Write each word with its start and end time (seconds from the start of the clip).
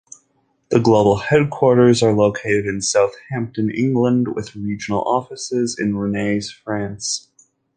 The 0.69 0.79
global 0.79 1.17
headquarters 1.17 2.01
are 2.01 2.11
located 2.11 2.65
in 2.65 2.81
Southampton, 2.81 3.69
England 3.69 4.29
with 4.33 4.55
additional 4.55 5.03
offices 5.03 5.77
in 5.79 5.95
Rennes, 5.95 6.49
France. 6.49 7.29